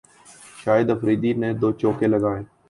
[0.61, 2.41] شاہد آفریدی نے دو چھکے لگائے